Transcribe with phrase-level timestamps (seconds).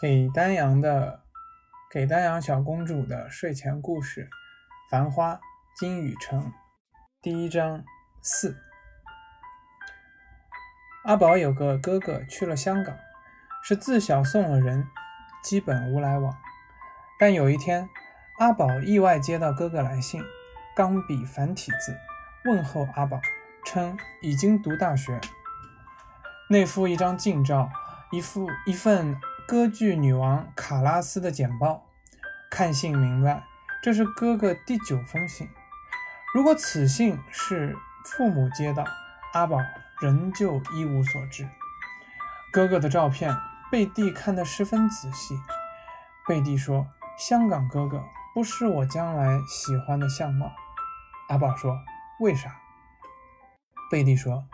[0.00, 1.24] 给丹阳的，
[1.90, 4.30] 给丹阳小公主的睡前故事，
[4.90, 5.34] 《繁花》
[5.78, 6.50] 金宇澄，
[7.20, 7.84] 第一章
[8.22, 8.56] 四。
[11.04, 12.96] 阿宝有个哥哥去了香港，
[13.62, 14.86] 是自小送了人，
[15.42, 16.34] 基本无来往。
[17.18, 17.86] 但有一天，
[18.38, 20.24] 阿宝意外接到哥哥来信，
[20.74, 21.94] 钢笔繁体字
[22.46, 23.20] 问候阿宝，
[23.66, 25.20] 称已经读大学。
[26.48, 27.68] 内附一张近照，
[28.10, 29.20] 一副一份。
[29.50, 31.84] 歌剧女王卡拉斯的简报，
[32.48, 33.42] 看信明白，
[33.82, 35.48] 这是哥哥第九封信。
[36.32, 38.84] 如果此信是父母接到，
[39.32, 39.58] 阿宝
[40.00, 41.48] 仍旧一无所知。
[42.52, 43.36] 哥哥的照片，
[43.72, 45.36] 贝蒂看得十分仔细。
[46.28, 46.86] 贝蒂说
[47.18, 50.52] ：“香港哥哥不是我将来喜欢的相貌。”
[51.28, 51.76] 阿宝说
[52.22, 52.54] ：“为啥？”
[53.90, 54.44] 贝蒂说：“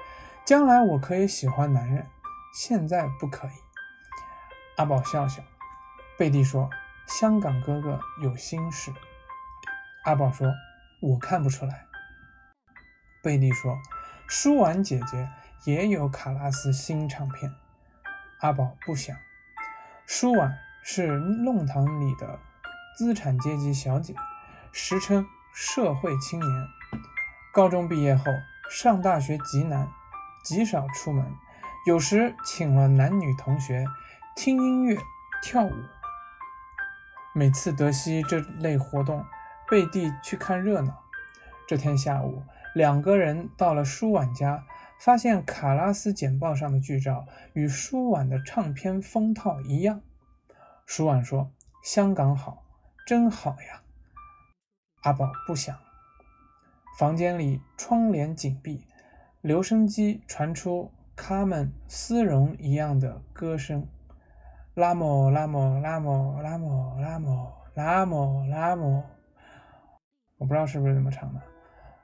[0.46, 2.06] 将来我可以喜欢男人，
[2.54, 3.50] 现在不可以。”
[4.76, 5.42] 阿宝笑笑，
[6.18, 6.68] 贝蒂说
[7.08, 8.92] ：“香港哥哥有心事。”
[10.04, 10.52] 阿宝说
[11.00, 11.86] ：“我看不出来。”
[13.24, 13.78] 贝蒂说
[14.28, 15.30] ：“舒婉姐姐
[15.64, 17.54] 也有卡拉斯新唱片。”
[18.40, 19.16] 阿宝不想。
[20.06, 22.38] 舒婉是弄堂里的
[22.98, 24.14] 资产阶级小姐，
[24.72, 26.68] 实称社会青年。
[27.50, 28.24] 高中毕业后
[28.70, 29.88] 上大学极难，
[30.44, 31.24] 极少出门，
[31.86, 33.86] 有时请了男女同学。
[34.36, 34.98] 听音乐、
[35.42, 35.72] 跳舞，
[37.34, 39.24] 每次德西这类活动，
[39.66, 41.02] 贝蒂去看热闹。
[41.66, 42.42] 这天下午，
[42.74, 44.66] 两个人到了舒婉家，
[45.00, 50.02] 发现卡拉斯简报上的剧照与舒婉的唱片封套一样。
[50.84, 51.50] 舒婉说
[51.82, 52.62] ：“香港好，
[53.06, 53.80] 真好呀。”
[55.02, 55.74] 阿宝不想。
[56.98, 58.86] 房间里窗帘紧闭，
[59.40, 63.88] 留声机传出卡门丝绒一样的歌声。
[64.76, 69.02] 拉莫拉莫拉莫拉莫拉莫拉莫拉莫，
[70.36, 71.40] 我不知道是不是这么唱的，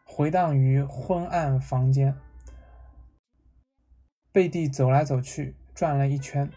[0.07, 2.17] 回荡于昏暗房间。
[4.33, 6.51] 贝蒂走来走去，转了一圈。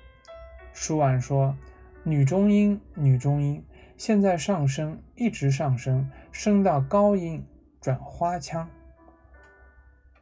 [0.71, 1.57] 舒婉说
[2.03, 7.45] ：“女中音，女中音，现在上升，一直上升，升到高音，
[7.81, 8.69] 转花腔。”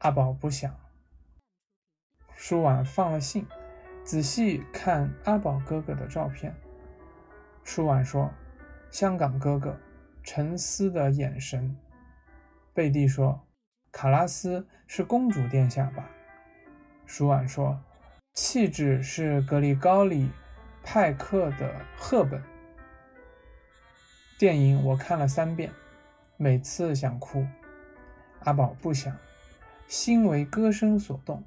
[0.01, 0.75] 阿宝不想。
[2.33, 3.45] 舒婉放了信。
[4.03, 6.53] 仔细看阿宝哥哥的照片，
[7.63, 8.29] 舒婉说
[8.91, 9.79] ：“香港哥哥，
[10.23, 11.75] 沉思的眼神。”
[12.73, 13.47] 贝蒂说
[13.93, 16.09] ：“卡拉斯是公主殿下吧？”
[17.07, 17.81] 舒婉说
[18.35, 20.29] ：“气质是格里高里
[20.83, 22.43] 派克的赫本。”
[24.37, 25.71] 电影我看了三遍，
[26.35, 27.47] 每次想哭。
[28.41, 29.15] 阿宝不想，
[29.87, 31.41] 心为歌声所动。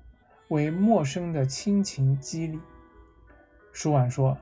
[0.48, 2.60] 为陌生的亲情激励。
[3.72, 4.38] 舒婉说：“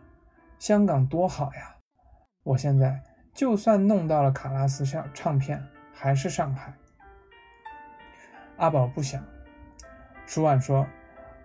[0.59, 1.77] 香港多好呀！
[2.43, 6.73] 我现在就算弄到了卡拉斯唱唱片，还是上海。”
[8.59, 9.25] 阿宝不想。
[10.27, 10.87] 舒婉说：“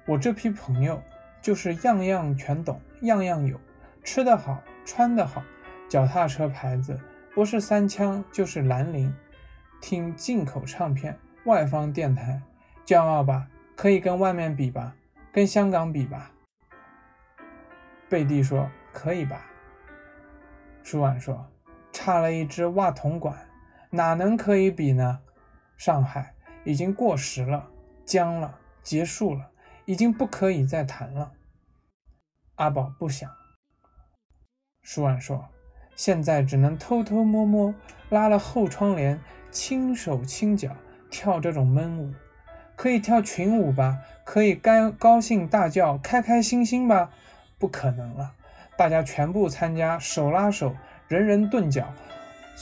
[0.06, 1.02] 我这批朋友
[1.42, 3.60] 就是样样全懂，样样有，
[4.04, 5.42] 吃得好，穿得好，
[5.90, 7.00] 脚踏车牌子
[7.34, 9.14] 不是三枪就是兰陵，
[9.82, 12.42] 听进口唱片，外方电台，
[12.86, 13.48] 骄傲吧。”
[13.80, 14.94] 可以跟外面比吧，
[15.32, 16.34] 跟香港比吧。
[18.10, 19.46] 贝蒂说：“可以吧。”
[20.84, 21.50] 舒婉说
[21.94, 23.48] ：“差了一只袜筒管，
[23.90, 25.22] 哪能可以比呢？
[25.78, 26.36] 上海
[26.66, 27.70] 已经过时了，
[28.04, 29.50] 僵了，结束了，
[29.86, 31.32] 已经不可以再谈了。”
[32.56, 33.32] 阿宝不想。
[34.82, 35.48] 舒婉说
[35.96, 37.74] ：“现在只能偷偷摸摸，
[38.10, 40.76] 拉了后窗帘，轻手轻脚
[41.10, 42.14] 跳这种闷舞。”
[42.80, 47.10] 可以跳群舞吧，可以高高兴大叫，开开心心吧？
[47.58, 48.32] 不可能了，
[48.78, 50.74] 大家全部参加，手拉手，
[51.10, 51.94] 人人顿脚，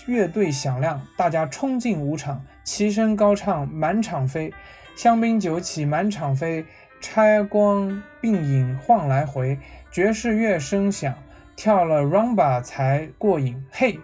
[0.08, 4.52] 乐队响亮，大家冲进舞场，齐声高唱，满场飞，
[4.96, 6.66] 香槟酒起满场飞，
[7.00, 9.60] 拆光并影晃来回，
[9.92, 11.14] 爵士乐声响，
[11.56, 13.64] 跳了 rumba 才过瘾。
[13.72, 14.00] 嘿，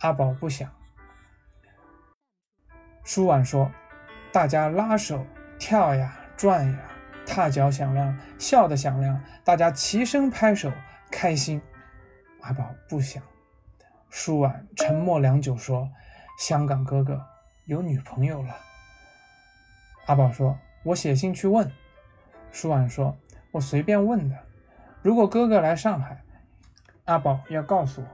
[0.00, 0.70] 阿宝不想。
[3.04, 3.72] 舒婉说。
[4.32, 5.26] 大家拉手
[5.58, 6.78] 跳呀转呀，
[7.26, 10.72] 踏脚响亮，笑得响亮，大家齐声拍手，
[11.10, 11.60] 开心。
[12.40, 13.22] 阿宝不想。
[14.08, 15.90] 舒婉沉默良久，说
[16.40, 17.22] ：“香港哥哥
[17.66, 18.56] 有女朋友了。”
[20.06, 21.70] 阿宝说：“我写信去问。”
[22.50, 23.14] 舒婉说
[23.52, 24.38] ：“我随便问的。
[25.02, 26.22] 如果哥哥来上海，
[27.04, 28.06] 阿宝要告诉我。”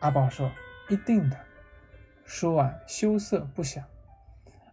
[0.00, 0.50] 阿宝说
[0.88, 1.38] ：“一定的。”
[2.24, 3.84] 舒婉羞涩不想。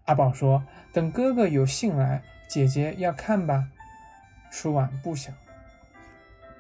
[0.08, 0.64] 阿宝说
[0.94, 3.68] ：“等哥哥有信来，姐姐要看吧。”
[4.50, 5.36] 舒婉不想。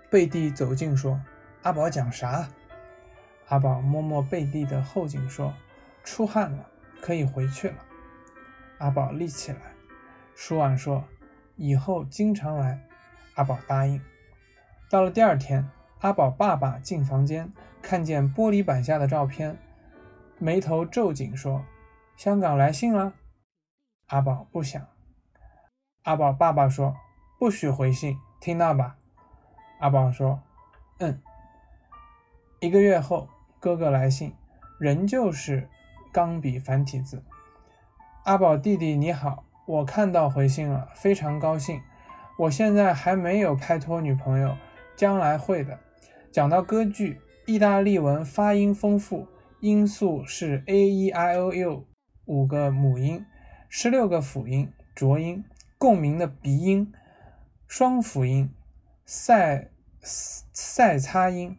[0.10, 1.22] 贝蒂走近说
[1.64, 2.50] ：“阿宝讲啥？”
[3.48, 5.54] 阿宝摸摸贝蒂的后颈说
[6.04, 6.68] ：“出汗了，
[7.02, 7.76] 可以回去了。”
[8.80, 9.60] 阿宝立起来。
[10.36, 11.06] 舒婉说
[11.56, 12.82] ：“以后经常来。”
[13.36, 14.02] 阿宝答应。
[14.90, 15.66] 到了第二天，
[16.00, 17.50] 阿宝爸爸进房间，
[17.82, 19.58] 看见玻璃板下的照片，
[20.38, 21.64] 眉头皱紧说
[22.18, 23.14] ：“香港来信了。”
[24.08, 24.82] 阿宝不想。
[26.04, 26.96] 阿宝爸爸说
[27.38, 28.96] ：“不许回信，听到吧？”
[29.82, 30.42] 阿宝说
[31.00, 31.22] ：“嗯。”
[32.62, 33.28] 一个月后，
[33.60, 34.34] 哥哥来信，
[34.80, 35.68] 仍旧是
[36.14, 37.22] 钢笔繁体字。
[38.24, 41.82] 阿宝弟弟你好，我看到回信了，非常高兴。
[42.40, 44.56] 我现在还没有拍拖女朋友，
[44.96, 45.78] 将来会的。
[46.32, 49.28] 讲到歌剧，意大利文发音丰富，
[49.60, 51.86] 音素是 a e i o u
[52.26, 53.26] 五个母音，
[53.70, 55.44] 十六个辅音浊音。
[55.80, 56.92] 共鸣的鼻音、
[57.68, 58.52] 双辅音、
[59.06, 59.70] 塞
[60.02, 61.56] 塞擦音。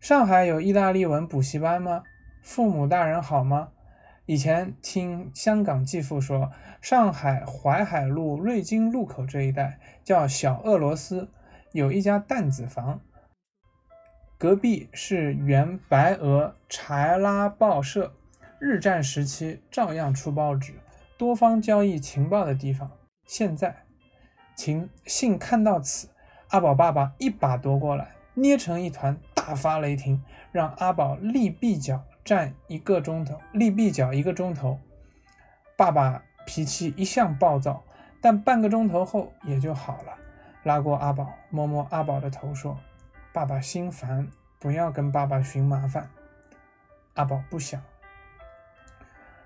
[0.00, 2.02] 上海有意大利文补习班吗？
[2.42, 3.70] 父母大人好吗？
[4.26, 6.52] 以前听香港继父说，
[6.82, 11.30] 上海淮海路瑞金路口这一带叫小俄罗斯，
[11.72, 13.00] 有一家担子房，
[14.36, 18.12] 隔壁是原白俄柴拉报社，
[18.58, 20.74] 日战时期照样出报纸，
[21.22, 22.90] 多方交易情报的地方。
[23.26, 23.84] 现在，
[24.56, 26.08] 秦信看到此，
[26.48, 34.80] 阿宝爸爸一把夺过来，捏成一团，大发雷霆，让阿宝立壁脚站一个钟头，立壁脚一个钟头。
[35.76, 37.84] 爸爸脾气一向暴躁，
[38.20, 40.18] 但半个钟头后也就好了。
[40.64, 42.76] 拉过阿宝，摸摸阿宝的头，说
[43.32, 44.26] ：“爸爸心烦，
[44.58, 46.10] 不要跟爸爸寻麻烦。”
[47.14, 47.80] 阿宝不想。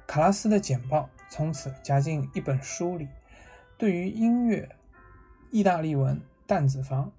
[0.06, 3.08] 卡拉斯的简报从此夹进一本书里。
[3.78, 4.69] 对于音乐、
[5.50, 7.12] 意大利文、弹子房，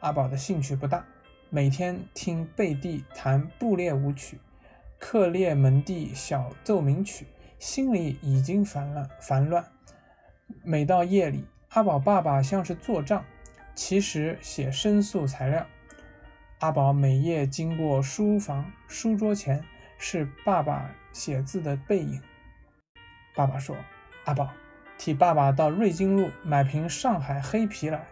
[0.00, 1.04] 阿宝的兴趣不大。
[1.50, 4.40] 每天听贝蒂弹布列舞曲、
[4.98, 7.26] 克列门蒂小奏鸣曲，
[7.60, 9.64] 心里已经烦乱烦乱。
[10.64, 13.24] 每到夜里，阿宝爸爸像是做账，
[13.74, 15.64] 其实写申诉材料。
[16.58, 19.62] 阿宝每夜经过书房，书桌前
[19.96, 22.20] 是爸爸写字的背影。
[23.34, 23.76] 爸爸说
[24.24, 24.50] ：“阿宝。”
[24.96, 28.06] 替爸爸到瑞金路买瓶上海黑啤来，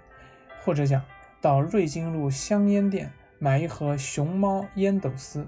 [0.61, 1.01] 或者讲
[1.41, 5.47] 到瑞金路香烟店买一盒熊猫烟斗丝。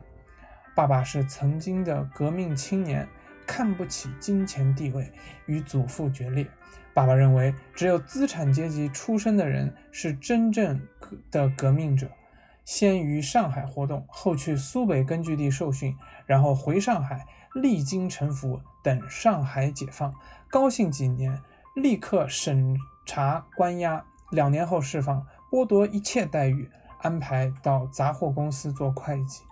[0.77, 3.09] 爸爸是曾经的革命青年，
[3.47, 5.13] 看不起金钱地位，
[5.47, 6.47] 与祖父决裂。
[6.95, 10.81] 爸爸认为，只有资产阶级出身的人是真正
[11.33, 12.09] 的革命者。
[12.65, 20.15] 先于上海活动，后去苏北根据地受训，然后回上海，历经沉浮，等上海解放。
[20.49, 21.41] 高兴几年，
[21.75, 26.71] 立刻审查关押，两年后释放，剥夺一切待遇，
[27.01, 29.45] 安排到杂货公司做会计。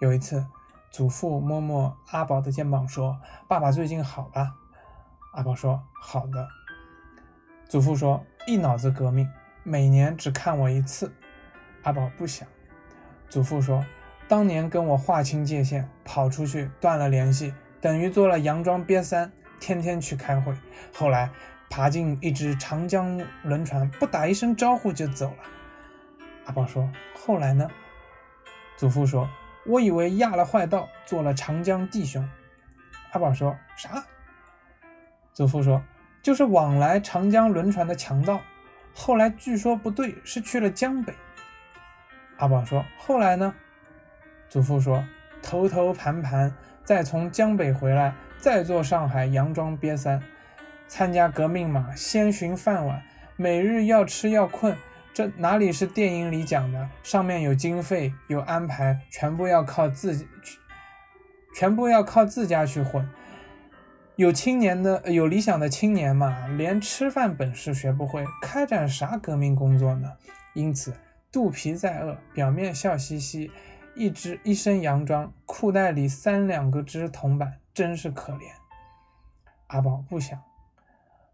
[0.00, 0.46] 有一次，
[0.90, 4.54] 祖父摸摸阿宝的肩膀说：“爸爸最近好了。”
[5.34, 6.48] 阿宝说：“好的。”
[7.68, 9.28] 祖父说：“一脑子革命，
[9.62, 11.12] 每年只看我一次。”
[11.82, 12.46] 阿宝不想。
[13.28, 13.84] 祖父说
[14.26, 20.54] ：“当年跟我划清界限，跑出去断了联系。”等于做了佯装瘪三，天天去开会。
[20.94, 21.30] 后来
[21.68, 25.44] 爬进一只长江轮船，不打一声招呼就走了。
[26.46, 27.68] 阿宝说：“后来呢？”
[28.78, 29.28] 祖父说
[29.68, 32.26] ：“我以为压了坏道，做了长江弟兄。”
[33.12, 34.02] 阿宝说：“啥？”
[35.34, 35.82] 祖父说
[36.22, 38.40] ：“就是往来长江轮船的强盗。
[38.94, 41.12] 后来据说不对，是去了江北。”
[42.38, 43.54] 阿宝说：“后来呢？”
[44.54, 45.04] 祖父说
[45.42, 50.22] ：“头头盘盘。”再从江北回来，再做上海洋装瘪三，
[50.86, 53.02] 参加革命嘛，先寻饭碗，
[53.34, 54.76] 每日要吃要困，
[55.12, 56.88] 这哪里是电影里讲的？
[57.02, 60.24] 上面有经费有安排，全部要靠自己，
[61.56, 63.08] 全部要靠自家去混。
[64.14, 70.12] 有青年的有理想的青年嘛，连吃饭本事学不会，开展啥革命工作呢？
[70.52, 70.92] 因此
[71.32, 73.50] 肚皮再饿，表面笑嘻嘻。
[73.96, 78.42] 一只一身洋装，裤袋里三两个只铜板，真是可怜。
[79.68, 80.42] 阿宝不想。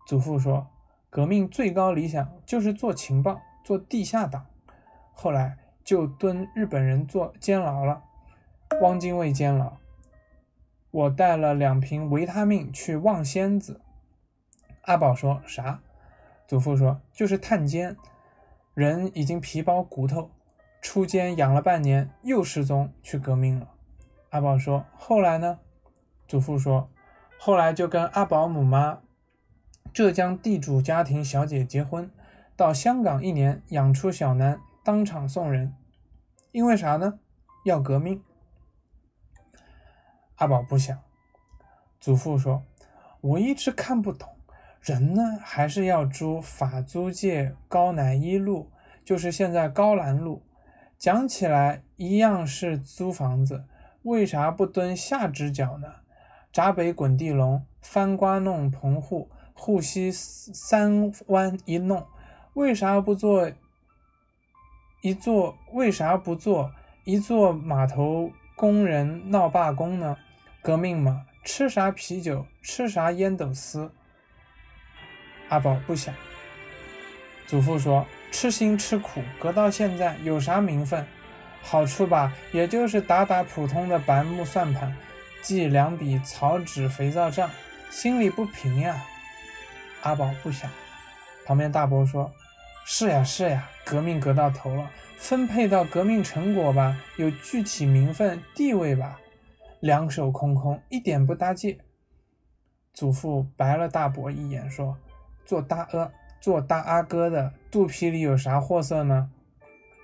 [0.07, 0.67] 祖父说，
[1.09, 4.47] 革命最高理想就是做情报，做地下党。
[5.13, 8.03] 后来就蹲日本人做监牢了，
[8.83, 9.79] 汪精卫监牢。
[10.91, 13.81] 我带了两瓶维他命去望仙子。
[14.83, 15.81] 阿宝说啥？
[16.47, 17.97] 祖父说就是探监，
[18.75, 20.31] 人已经皮包骨头。
[20.81, 23.69] 出监养了半年，又失踪去革命了。
[24.31, 25.59] 阿宝说：“后来呢？”
[26.27, 26.89] 祖父说
[27.39, 29.01] ：“后来就跟阿宝母妈
[29.93, 32.11] 浙江地主家庭小姐结婚，
[32.57, 35.75] 到香港一年，养出小男，当场送人。
[36.53, 37.19] 因为啥呢？
[37.65, 38.23] 要革命。
[40.37, 40.97] 阿宝不想。
[42.01, 42.63] 祖父说
[43.21, 44.29] ：“我一直看不懂，
[44.81, 48.71] 人呢还是要租法租界高南一路，
[49.05, 50.43] 就是现在高兰路。
[51.01, 53.65] 讲起来一样是租房子，
[54.03, 55.95] 为啥不蹲下只脚呢？
[56.53, 62.07] 闸北滚地龙，翻瓜弄棚户，户西三湾一弄，
[62.53, 63.51] 为啥不做
[65.01, 65.57] 一座？
[65.73, 66.71] 为啥不做
[67.05, 70.19] 一座码头工人闹罢工呢？
[70.61, 73.91] 革命嘛，吃啥啤酒，吃啥烟斗丝。
[75.49, 76.15] 阿宝不想。
[77.47, 78.07] 祖父说。
[78.31, 81.07] 吃辛吃苦，隔到现在有啥名分？
[81.63, 84.97] 好处吧，也就是打打普通的白木算盘，
[85.43, 87.51] 记两笔草纸肥皂账，
[87.91, 89.05] 心里不平呀。
[90.03, 90.71] 阿宝不想。
[91.45, 92.33] 旁边大伯说
[92.87, 99.21] ：“是呀是呀，革命革到头了，分配到革命成果吧，有具体名分地位吧，
[99.81, 101.77] 两手空空，一点不搭界。”
[102.95, 104.97] 祖父白了大伯一眼，说
[105.45, 106.11] ：“做大阿。”
[106.41, 109.31] 做大阿哥的肚皮里有啥货色呢？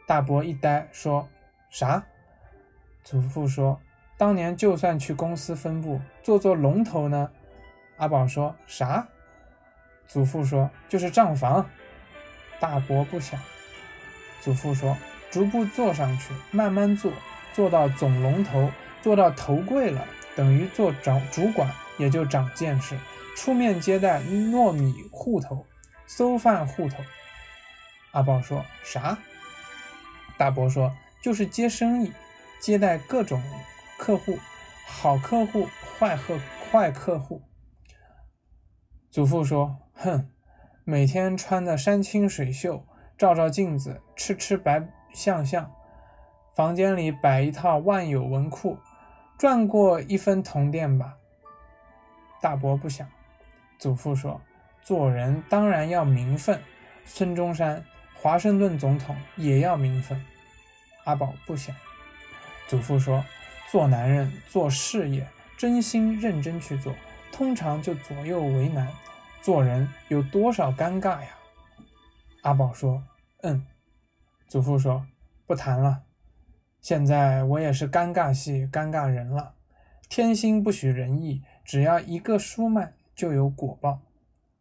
[0.07, 1.27] 大伯一呆，说
[1.71, 2.05] ：“啥？”
[3.03, 3.81] 祖父说
[4.19, 7.31] ：“当年就算去公司分部做做龙头呢。”
[7.97, 9.09] 阿宝说：“啥？”
[10.07, 11.65] 祖父说：“就是账房。”
[12.61, 13.41] 大伯不想。
[14.43, 14.97] 祖父说
[15.31, 17.11] ：“逐步做上去，慢慢做，
[17.53, 20.05] 做到总龙头，做到头柜了，
[20.37, 22.97] 等于做长主管，也就长见识，
[23.35, 25.65] 出面接待糯米户头。”
[26.07, 27.03] 搜饭户头，
[28.13, 29.19] 阿宝说啥？
[30.39, 32.13] 大伯说就是接生意，
[32.61, 33.43] 接待各种
[33.99, 34.39] 客户，
[34.87, 35.67] 好客户、
[35.99, 36.39] 坏客、
[36.71, 37.43] 坏客户。
[39.11, 40.31] 祖父说：“哼，
[40.85, 42.87] 每天穿的山清水秀，
[43.19, 45.75] 照照镜子，吃吃白相相，
[46.55, 48.79] 房间里摆一套万有文库，
[49.37, 51.17] 赚过一分铜钿吧？”
[52.41, 53.09] 大伯不想。
[53.79, 54.41] 祖父说。
[54.87, 56.63] 做人当然要名分，
[57.05, 60.25] 孙中山、华盛顿总统也要名分。
[61.03, 61.75] 阿宝不想。
[62.69, 63.25] 祖父说
[63.69, 65.27] ：“做男人做事业，
[65.57, 66.95] 真心认真去做，
[67.33, 68.89] 通常就左右为难。
[69.43, 71.31] 做人有多少尴尬呀？”
[72.43, 73.03] 阿宝说
[73.43, 73.67] ：“嗯。”
[74.47, 75.05] 祖父说
[75.49, 76.05] ：“不谈了。
[76.81, 79.55] 现在我也是尴尬系尴尬人了。
[80.09, 83.99] 天心不许人意，只要一个舒曼，就有果报。”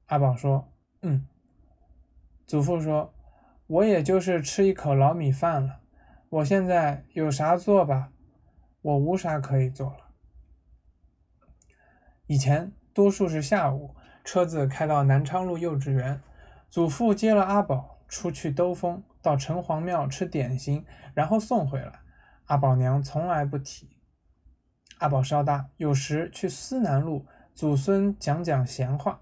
[0.08, 0.72] 阿宝说
[1.02, 1.28] ：“嗯。”
[2.46, 3.14] 祖父说
[3.66, 5.82] ：“我也就是吃一口老米饭了。
[6.30, 8.12] 我现在有啥做吧？
[8.82, 10.12] 我无啥可以做了。
[12.28, 16.22] 以前多数是下午，车子开到南昌路幼稚园，
[16.70, 20.86] 祖父接了阿宝出去兜风，到城隍庙吃点心，
[21.16, 22.02] 然后送回来。
[22.46, 23.98] 阿宝娘从来不提。
[25.00, 29.20] 阿宝稍大，有时去思南路，祖孙讲讲闲话。”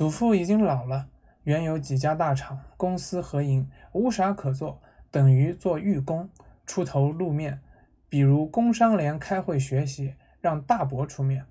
[0.00, 1.08] 祖父已经老了，
[1.42, 4.80] 原有几家大厂公司合营，无啥可做，
[5.10, 6.26] 等于做寓工，
[6.64, 7.60] 出头露面。
[8.08, 11.44] 比如工商联开会学习，让大伯出面，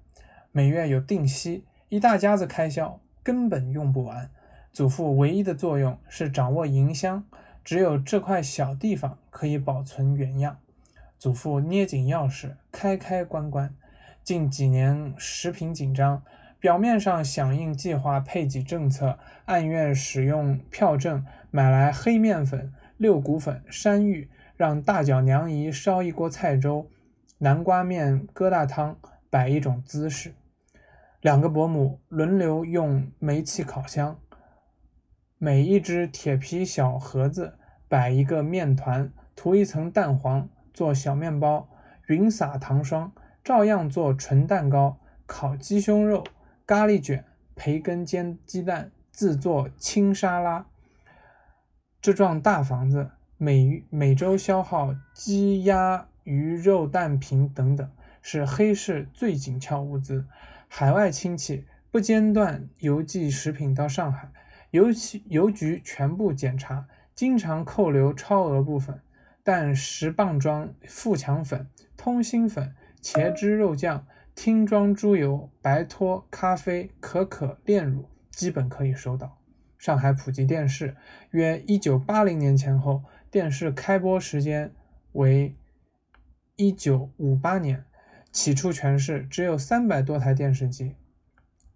[0.51, 4.31] 每月有定息，一大家子开销根本用不完。
[4.73, 7.23] 祖父唯一的作用是掌握银箱，
[7.63, 10.57] 只有这块小地方可以保存原样。
[11.19, 13.75] 祖父捏紧钥匙，开开关关。
[14.23, 16.23] 近几年食品紧张。
[16.59, 26.89] 表面上响应计划配给政策，暗院使用票证买来黑面粉、六谷粉、山芋，让大脚娘姨烧一锅菜粥，
[27.37, 28.97] 南瓜面疙瘩汤，
[29.29, 30.33] 摆一种姿势。
[31.21, 34.19] 两个伯母轮流用煤气烤箱，
[35.37, 41.69] 每一只铁皮小盒子摆一个面团，涂一层蛋黄，做小面包，
[42.07, 46.21] 匀撒糖霜，照样做纯蛋糕，烤鸡胸肉。
[46.69, 50.67] 咖喱卷、培根煎鸡蛋、自做青沙拉，
[51.99, 60.27] 这幢大房子每每周消耗鸡鸭鱼肉蛋品等等，是黑市最紧俏物资。
[60.67, 64.29] 海外亲戚不间断邮寄食品到上海，
[64.69, 66.85] 邮局邮局全部检查，
[67.15, 69.01] 经常扣留超额部分。
[69.41, 74.05] 但十磅装富强粉、通心粉、茄汁肉酱。
[74.41, 79.37] 听装猪油、白脱、咖啡、可可、炼乳，基本可以收到。
[79.77, 80.95] 上海普及电视，
[81.31, 84.73] 约一九八零年前后，电视开播时间
[85.11, 85.57] 为
[86.55, 87.83] 一九五八年。
[88.31, 90.95] 起初全市只有三百多台电视机。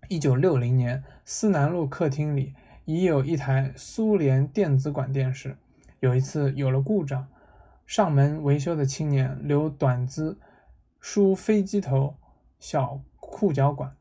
[0.08, 2.54] 一九六零年，思南路客厅里
[2.86, 5.58] 已有一台苏联电子管电视。
[6.00, 7.28] 有一次有了故障，
[7.86, 10.40] 上门维修的青年留短资
[11.02, 12.16] 梳飞机头
[12.64, 13.98] 小裤脚管，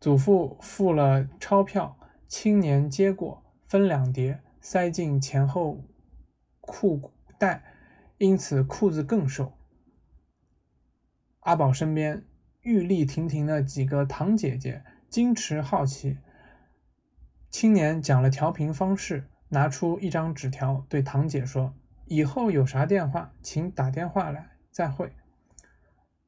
[0.00, 5.84] 祖父付了钞票，青年接过，分两叠，塞进前后
[6.62, 7.62] 裤袋，
[8.16, 9.52] 因此裤子更瘦。
[11.40, 12.24] 阿宝身边
[12.62, 16.16] 玉立亭亭的几个堂姐姐矜持好奇。
[17.50, 21.74] 青年讲了调频方式，拿出一张纸条，对堂姐说
[22.08, 24.56] ：“以后有啥电话，请打电话来。
[24.70, 25.12] 再会。”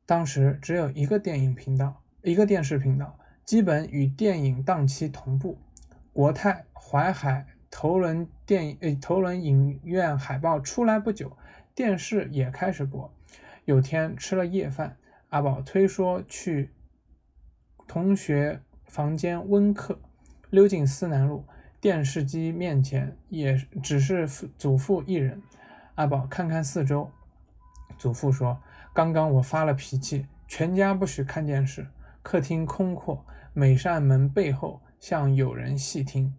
[0.08, 5.58] 当时只有一个电影频道，一个电视频道，基本与电影档期同步。
[6.14, 11.36] 国泰淮海头轮电影呃头轮影院海报出来不久，
[11.74, 13.12] 电视也开始播。
[13.66, 14.96] 有天吃了夜饭。
[15.28, 16.70] 阿宝推说去
[17.86, 20.00] 同学房间温课，
[20.48, 21.44] 溜进思南路
[21.82, 25.42] 电视机面前，也只是祖父一人。
[25.96, 27.10] 阿宝看看四周，
[27.98, 28.62] 祖父说
[28.98, 31.86] ：“刚刚我发了脾气，全家不许看电视。”
[32.20, 36.34] 客厅空阔，每扇门背后像有人细听。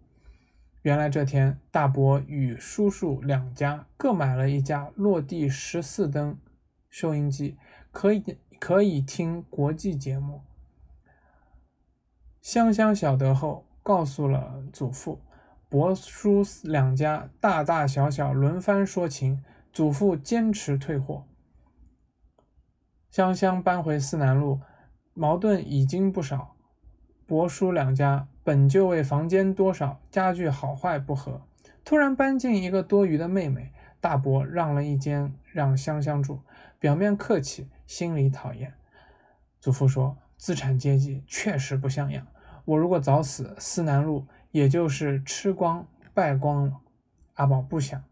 [0.82, 6.38] 原来这天，大伯与叔叔两家各买了一架落地十四灯
[6.90, 7.56] 收音机，
[7.94, 8.38] 可以。
[8.60, 10.42] 可以听国际节目。
[12.42, 15.22] 香香晓得后，告诉了祖父。
[15.70, 21.29] 伯叔两家大大小小轮番说情，祖父坚持退货。
[23.10, 24.62] 香香搬回思南路，
[25.14, 26.56] 矛盾已经不少。
[27.26, 31.42] 伯叔两家本就为房间多少、家具好坏不和，
[31.84, 36.42] 突然搬进一个多余的妹妹，大伯让了一间让香香住，
[36.80, 37.68] 表面客气。
[37.88, 38.76] 心里讨厌，
[39.60, 42.28] 祖父说：“资产阶级确实不像样。
[42.64, 46.82] 我如果早死，思南路也就是吃光败光了。”
[47.34, 48.04] 阿宝不想。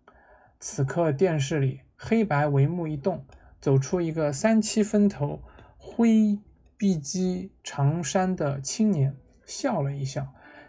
[0.59, 3.23] 此刻电视里黑白帷幕一动，
[3.67, 5.41] 走出一个三七分头、
[5.77, 6.39] 灰
[6.77, 9.13] 碧肌长衫的青年，
[9.45, 10.25] 笑了一笑，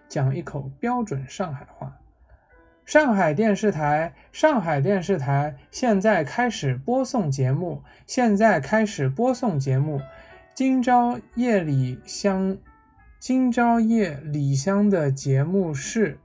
[0.09, 1.97] 讲一口标准上海话。
[2.85, 7.85] 上海电视台，上海电视台现在开始播送节目。
[8.05, 10.01] 现在开始播送节目。
[10.53, 12.59] 今朝夜里香，
[13.21, 16.19] 今朝夜里香的节目是。